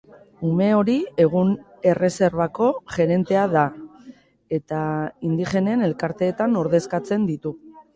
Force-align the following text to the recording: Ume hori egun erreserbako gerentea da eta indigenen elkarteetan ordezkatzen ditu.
Ume 0.51 0.69
hori 0.77 0.95
egun 1.25 1.51
erreserbako 1.91 2.71
gerentea 2.97 3.45
da 3.55 3.69
eta 4.61 4.83
indigenen 5.33 5.91
elkarteetan 5.93 6.63
ordezkatzen 6.69 7.35
ditu. 7.35 7.59